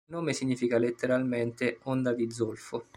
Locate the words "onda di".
1.83-2.31